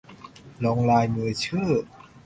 [0.63, 1.69] ลงลายมือชื่อ